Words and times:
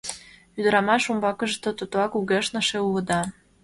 Ӱдырамаш 0.57 1.03
умбакыже 1.11 1.57
тототла:— 1.63 2.05
Кугешныше 2.13 2.77
улыда. 2.87 3.21